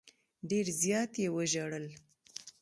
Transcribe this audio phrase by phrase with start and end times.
[0.49, 1.85] ډېر زیات یې وژړل.